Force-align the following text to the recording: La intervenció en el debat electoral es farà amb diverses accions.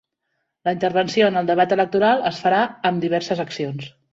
La 0.69 0.73
intervenció 0.77 1.27
en 1.33 1.37
el 1.43 1.51
debat 1.51 1.77
electoral 1.77 2.27
es 2.33 2.41
farà 2.47 2.65
amb 2.93 3.07
diverses 3.07 3.45
accions. 3.49 3.97